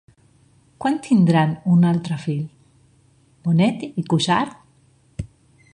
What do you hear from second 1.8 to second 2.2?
altre